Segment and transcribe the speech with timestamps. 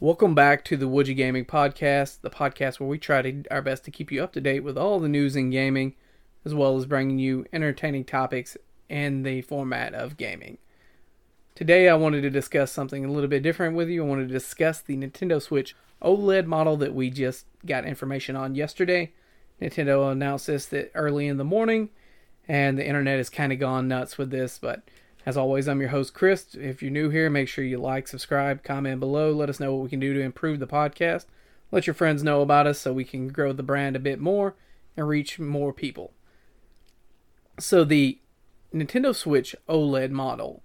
[0.00, 3.84] Welcome back to the Woodgy Gaming Podcast, the podcast where we try to our best
[3.84, 5.96] to keep you up to date with all the news in gaming,
[6.44, 8.56] as well as bringing you entertaining topics
[8.88, 10.58] in the format of gaming.
[11.56, 14.04] Today, I wanted to discuss something a little bit different with you.
[14.04, 18.54] I wanted to discuss the Nintendo Switch OLED model that we just got information on
[18.54, 19.12] yesterday.
[19.60, 21.88] Nintendo announced this that early in the morning,
[22.46, 24.60] and the internet has kind of gone nuts with this.
[24.60, 24.82] But
[25.28, 26.54] as always, I'm your host, Chris.
[26.54, 29.30] If you're new here, make sure you like, subscribe, comment below.
[29.30, 31.26] Let us know what we can do to improve the podcast.
[31.70, 34.54] Let your friends know about us so we can grow the brand a bit more
[34.96, 36.14] and reach more people.
[37.60, 38.20] So, the
[38.74, 40.62] Nintendo Switch OLED model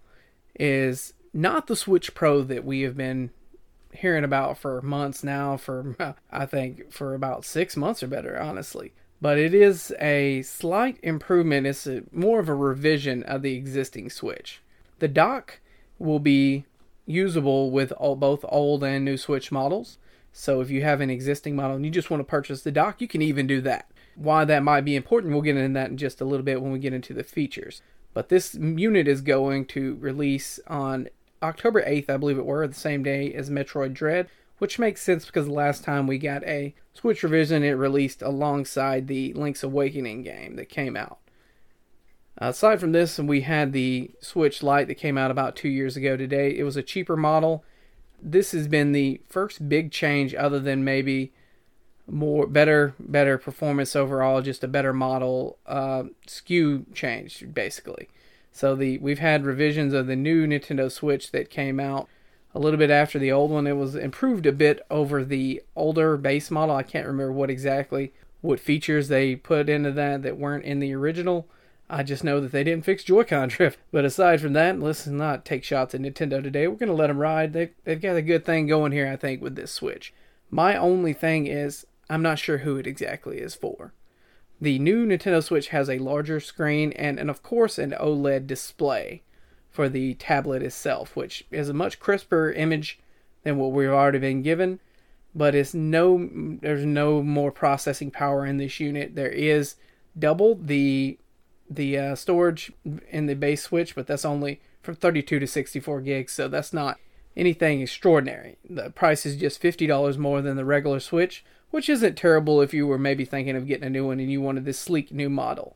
[0.57, 3.31] is not the Switch Pro that we have been
[3.91, 8.93] hearing about for months now, for I think for about six months or better, honestly.
[9.23, 11.65] But it is a slight improvement.
[11.65, 14.61] It's a, more of a revision of the existing Switch.
[14.99, 15.61] The dock
[15.97, 16.65] will be
[17.05, 19.97] usable with all, both old and new Switch models.
[20.33, 22.99] So if you have an existing model and you just want to purchase the dock,
[22.99, 23.89] you can even do that.
[24.15, 26.73] Why that might be important, we'll get into that in just a little bit when
[26.73, 27.81] we get into the features.
[28.13, 31.07] But this unit is going to release on
[31.41, 34.27] October 8th, I believe it were, the same day as Metroid Dread,
[34.63, 39.07] which makes sense because the last time we got a Switch revision, it released alongside
[39.07, 41.19] the Link's Awakening game that came out.
[42.37, 46.15] Aside from this, we had the Switch Lite that came out about two years ago
[46.15, 46.57] today.
[46.57, 47.65] It was a cheaper model.
[48.21, 51.33] This has been the first big change, other than maybe
[52.07, 58.07] more better better performance overall, just a better model uh, SKU change basically.
[58.53, 62.07] So the we've had revisions of the new Nintendo Switch that came out
[62.55, 63.67] a little bit after the old one.
[63.67, 66.75] It was improved a bit over the older base model.
[66.75, 70.93] I can't remember what exactly what features they put into that that weren't in the
[70.93, 71.47] original.
[71.89, 73.79] I just know that they didn't fix Joy-Con drift.
[73.91, 76.67] But aside from that, let's not take shots at Nintendo today.
[76.67, 77.53] We're going to let them ride.
[77.53, 80.13] They, they've got a good thing going here, I think, with this Switch.
[80.49, 83.93] My only thing is, I'm not sure who it exactly is for.
[84.59, 89.23] The new Nintendo Switch has a larger screen and, and of course, an OLED display
[89.73, 92.99] for the tablet itself, which is a much crisper image
[93.43, 94.79] than what we've already been given.
[95.35, 96.29] But it's no,
[96.61, 99.15] there's no more processing power in this unit.
[99.15, 99.75] There is
[100.17, 101.17] double the
[101.69, 102.71] the uh, storage
[103.09, 106.99] in the base Switch, but that's only from 32 to 64 gigs, so that's not
[107.35, 108.57] anything extraordinary.
[108.69, 112.85] The price is just $50 more than the regular Switch, which isn't terrible if you
[112.85, 115.75] were maybe thinking of getting a new one and you wanted this sleek new model.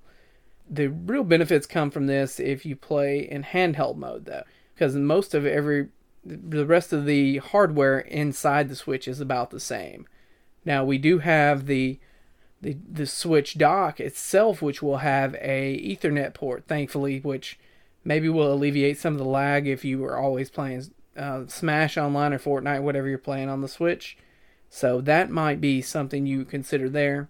[0.70, 5.34] The real benefits come from this if you play in handheld mode, though, because most
[5.34, 5.90] of every
[6.26, 10.06] the rest of the hardware inside the Switch is about the same.
[10.66, 12.00] Now we do have the
[12.62, 17.58] the the Switch dock itself, which will have a Ethernet port, thankfully, which
[18.04, 20.84] maybe will alleviate some of the lag if you are always playing
[21.16, 24.18] uh, Smash Online or Fortnite, whatever you're playing on the Switch.
[24.70, 27.30] So that might be something you consider there.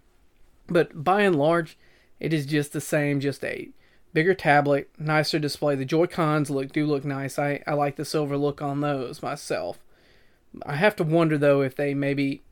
[0.68, 1.78] But by and large,
[2.20, 3.70] it is just the same, just a
[4.14, 5.76] bigger tablet, nicer display.
[5.76, 7.38] The Joy Cons look do look nice.
[7.38, 9.80] I, I like the silver look on those myself.
[10.66, 12.44] I have to wonder though if they maybe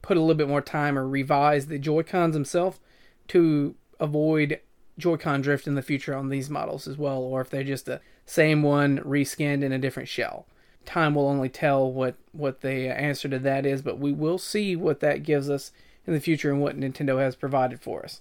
[0.00, 2.80] put a little bit more time or revise the Joy Cons themselves
[3.28, 4.60] to avoid
[4.98, 8.00] Joy-Con drift in the future on these models as well, or if they're just the
[8.26, 10.46] same one reskinned in a different shell
[10.84, 14.76] time will only tell what what the answer to that is, but we will see
[14.76, 15.70] what that gives us
[16.06, 18.20] in the future and what Nintendo has provided for us.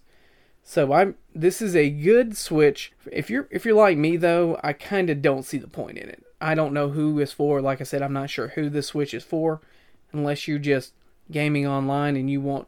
[0.63, 2.93] So I'm this is a good Switch.
[3.11, 6.09] If you're if you're like me though, I kind of don't see the point in
[6.09, 6.23] it.
[6.39, 7.61] I don't know who is for.
[7.61, 9.61] Like I said, I'm not sure who this Switch is for,
[10.11, 10.93] unless you're just
[11.29, 12.67] gaming online and you want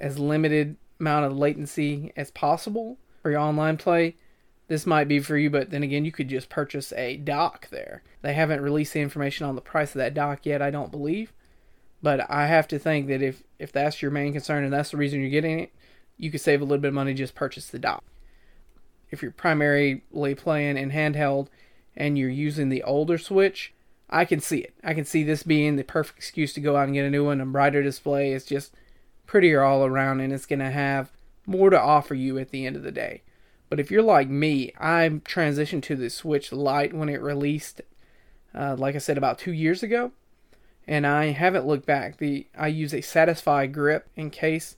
[0.00, 4.16] as limited amount of latency as possible for your online play
[4.70, 8.04] this might be for you, but then again, you could just purchase a dock there.
[8.22, 11.32] They haven't released the information on the price of that dock yet, I don't believe.
[12.00, 14.96] But I have to think that if, if that's your main concern and that's the
[14.96, 15.74] reason you're getting it,
[16.20, 18.04] you could save a little bit of money just purchase the dock.
[19.10, 20.02] If you're primarily
[20.36, 21.48] playing in handheld
[21.96, 23.72] and you're using the older Switch,
[24.08, 24.74] I can see it.
[24.84, 27.24] I can see this being the perfect excuse to go out and get a new
[27.24, 27.40] one.
[27.40, 28.32] A brighter display.
[28.32, 28.74] It's just
[29.26, 31.10] prettier all around and it's going to have
[31.46, 33.22] more to offer you at the end of the day.
[33.70, 37.80] But if you're like me, I transitioned to the Switch Lite when it released,
[38.54, 40.10] uh, like I said, about two years ago,
[40.86, 42.18] and I haven't looked back.
[42.18, 44.76] The I use a Satisfye grip in case,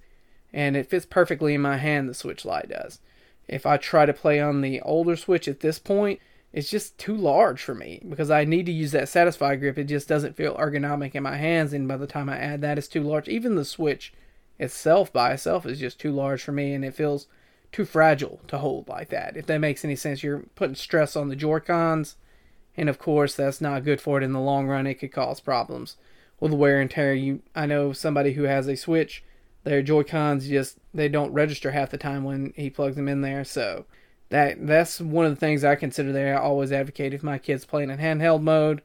[0.52, 2.08] and it fits perfectly in my hand.
[2.08, 3.00] The Switch Lite does.
[3.48, 6.20] If I try to play on the older Switch at this point,
[6.52, 9.78] it's just too large for me because I need to use that Satisfye grip.
[9.78, 12.78] It just doesn't feel ergonomic in my hands, and by the time I add that,
[12.78, 13.28] it's too large.
[13.28, 14.12] Even the Switch
[14.58, 17.26] itself by itself is just too large for me, and it feels
[17.72, 19.36] too fragile to hold like that.
[19.36, 22.16] If that makes any sense, you're putting stress on the Joy-Cons,
[22.76, 24.86] and of course that's not good for it in the long run.
[24.86, 25.96] It could cause problems
[26.38, 27.14] with wear and tear.
[27.14, 29.24] You, I know somebody who has a Switch.
[29.64, 33.20] Their Joy Cons just they don't register half the time when he plugs them in
[33.20, 33.44] there.
[33.44, 33.86] So
[34.30, 36.36] that that's one of the things I consider there.
[36.36, 38.82] I always advocate if my kid's playing in handheld mode,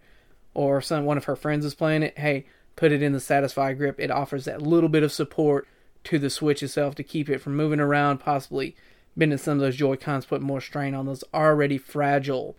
[0.53, 2.17] or some one of her friends is playing it.
[2.17, 2.45] Hey,
[2.75, 3.99] put it in the Satisfye grip.
[3.99, 5.67] It offers that little bit of support
[6.05, 8.75] to the Switch itself to keep it from moving around, possibly
[9.15, 12.55] bending some of those Joy Cons, put more strain on those already fragile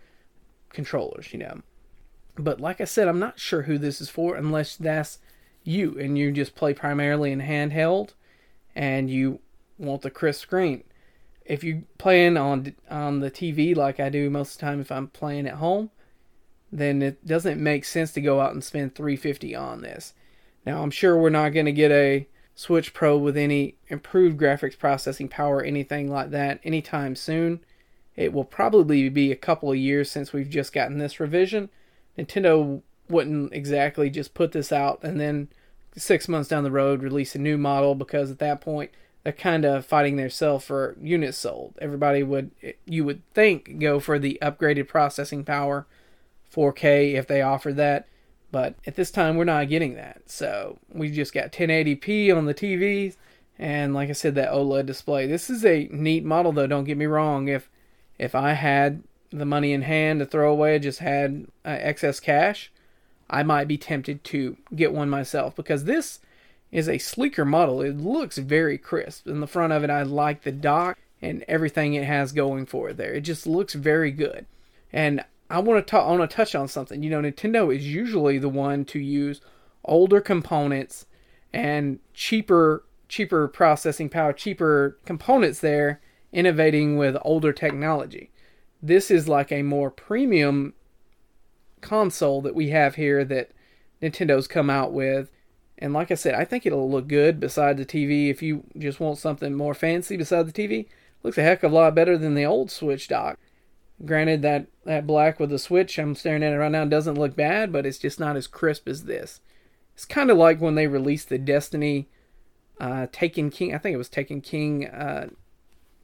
[0.69, 1.31] controllers.
[1.31, 1.61] You know.
[2.37, 5.19] But like I said, I'm not sure who this is for unless that's
[5.69, 8.13] you and you just play primarily in handheld
[8.75, 9.39] and you
[9.77, 10.83] want the crisp screen.
[11.45, 14.91] If you playing on on the TV like I do most of the time if
[14.91, 15.91] I'm playing at home,
[16.71, 20.13] then it doesn't make sense to go out and spend 350 on this.
[20.65, 24.77] Now, I'm sure we're not going to get a Switch Pro with any improved graphics
[24.77, 27.61] processing power anything like that anytime soon.
[28.15, 31.69] It will probably be a couple of years since we've just gotten this revision.
[32.17, 35.47] Nintendo wouldn't exactly just put this out and then
[35.95, 38.91] six months down the road release a new model because at that point
[39.23, 41.77] they're kind of fighting themselves for units sold.
[41.81, 42.51] Everybody would,
[42.85, 45.85] you would think, go for the upgraded processing power,
[46.53, 48.07] 4K if they offered that.
[48.51, 50.23] But at this time, we're not getting that.
[50.25, 53.15] So we just got 1080p on the TVs,
[53.59, 55.27] and like I said, that OLED display.
[55.27, 56.65] This is a neat model, though.
[56.65, 57.47] Don't get me wrong.
[57.47, 57.69] If
[58.17, 62.71] if I had the money in hand to throw away, just had uh, excess cash,
[63.29, 66.19] I might be tempted to get one myself because this
[66.71, 67.81] is a sleeker model.
[67.81, 69.27] It looks very crisp.
[69.27, 72.89] In the front of it, I like the dock and everything it has going for
[72.89, 73.13] it there.
[73.13, 74.45] It just looks very good.
[74.91, 76.07] And I want to talk.
[76.07, 77.01] I want to touch on something.
[77.03, 79.41] You know, Nintendo is usually the one to use
[79.83, 81.05] older components
[81.51, 86.01] and cheaper, cheaper processing power, cheaper components there,
[86.31, 88.31] innovating with older technology.
[88.81, 90.73] This is like a more premium
[91.81, 93.51] console that we have here that
[94.01, 95.31] Nintendo's come out with.
[95.77, 98.29] And like I said, I think it'll look good beside the TV.
[98.29, 100.87] If you just want something more fancy beside the TV,
[101.23, 103.39] looks a heck of a lot better than the old Switch dock.
[104.05, 107.35] Granted, that, that black with the Switch, I'm staring at it right now, doesn't look
[107.35, 109.41] bad, but it's just not as crisp as this.
[109.93, 112.07] It's kind of like when they released the Destiny
[112.79, 113.75] uh, Taken King.
[113.75, 115.27] I think it was Taken King, uh,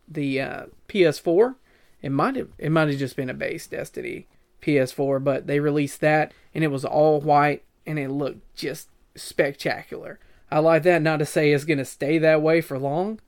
[0.08, 1.56] the uh, PS4.
[2.02, 4.28] It might have it might have just been a base Destiny
[4.66, 10.20] PS4, but they released that and it was all white and it looked just spectacular.
[10.52, 11.02] I like that.
[11.02, 13.20] Not to say it's going to stay that way for long,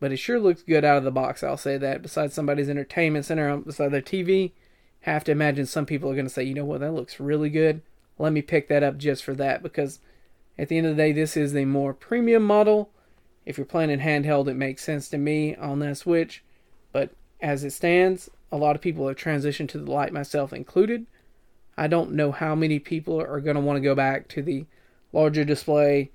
[0.00, 1.42] but it sure looks good out of the box.
[1.42, 2.02] I'll say that.
[2.02, 4.52] Besides somebody's entertainment center, um, beside their TV,
[5.00, 7.50] have to imagine some people are going to say, you know what, that looks really
[7.50, 7.82] good.
[8.18, 10.00] Let me pick that up just for that because
[10.58, 12.90] at the end of the day, this is the more premium model.
[13.44, 16.42] If you're playing in handheld, it makes sense to me on that Switch.
[16.92, 17.10] But
[17.40, 21.06] as it stands, a lot of people have transitioned to the Lite, myself included.
[21.76, 24.66] I don't know how many people are going to want to go back to the
[25.12, 26.10] larger display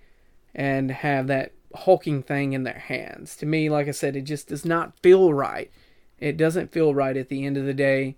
[0.56, 3.36] and have that hulking thing in their hands.
[3.38, 5.72] To me, like I said, it just does not feel right.
[6.19, 8.16] It doesn't feel right at the end of the day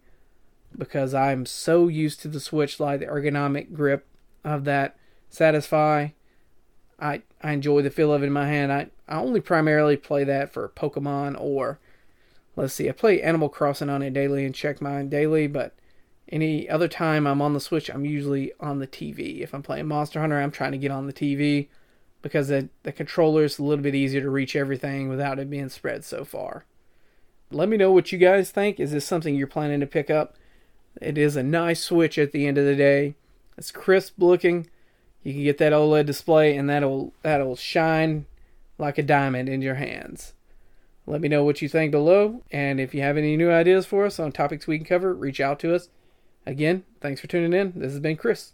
[0.78, 4.06] because I'm so used to the Switch Lite, the ergonomic grip
[4.44, 4.98] of that
[5.32, 6.14] Satisfye.
[7.00, 8.72] I I enjoy the feel of it in my hand.
[8.72, 11.80] I, I only primarily play that for Pokemon or
[12.56, 15.74] let's see, I play Animal Crossing on it daily and check mine daily, but
[16.30, 19.42] any other time I'm on the Switch, I'm usually on the TV.
[19.42, 21.68] If I'm playing Monster Hunter, I'm trying to get on the TV
[22.22, 25.70] because the, the controller is a little bit easier to reach everything without it being
[25.70, 26.66] spread so far.
[27.52, 28.80] Let me know what you guys think.
[28.80, 30.36] Is this something you're planning to pick up?
[31.02, 33.16] It is a nice Switch at the end of the day.
[33.58, 34.70] It's crisp looking.
[35.22, 38.26] You can get that OLED display and that'll that'll shine
[38.78, 40.34] like a diamond in your hands.
[41.06, 44.06] Let me know what you think below, and if you have any new ideas for
[44.06, 45.90] us on topics we can cover, reach out to us.
[46.46, 47.74] Again, thanks for tuning in.
[47.76, 48.54] This has been Chris.